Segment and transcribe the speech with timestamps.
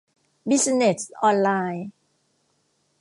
[0.49, 1.87] บิซิเนส ออนไลน์